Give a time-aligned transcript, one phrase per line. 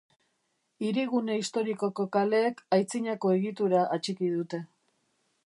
[0.85, 4.65] Hirigune historikoko kaleek aitzinako egitura atxiki dute.